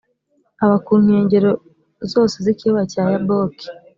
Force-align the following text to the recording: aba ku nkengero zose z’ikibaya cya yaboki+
aba 0.63 0.77
ku 0.85 0.91
nkengero 1.03 1.51
zose 2.11 2.35
z’ikibaya 2.43 2.85
cya 2.93 3.03
yaboki+ 3.13 3.65